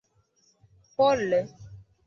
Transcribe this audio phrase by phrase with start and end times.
[0.95, 1.41] pole